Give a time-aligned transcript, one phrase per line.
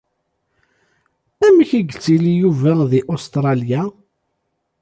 [1.45, 3.81] Amek i yettili Yuba di Ustralya?